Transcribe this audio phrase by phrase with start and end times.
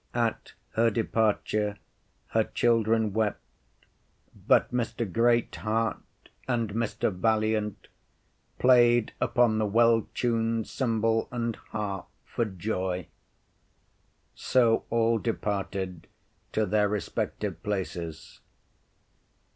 [0.15, 1.77] At her departure
[2.29, 3.39] her children wept,
[4.33, 5.05] but Mr.
[5.05, 6.01] Great heart
[6.47, 7.13] and Mr.
[7.13, 7.87] Valiant
[8.57, 13.09] played upon the well tuned cymbal and harp for joy.
[14.33, 16.07] So all departed
[16.53, 18.39] to their respective places.